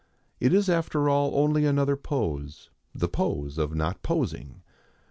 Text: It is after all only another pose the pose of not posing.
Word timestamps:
It 0.39 0.51
is 0.51 0.67
after 0.67 1.09
all 1.09 1.31
only 1.35 1.63
another 1.63 1.95
pose 1.95 2.71
the 2.91 3.07
pose 3.07 3.59
of 3.59 3.75
not 3.75 4.01
posing. 4.01 4.63